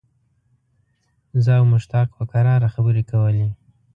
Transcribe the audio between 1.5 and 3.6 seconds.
او مشتاق په کراره خبرې کولې.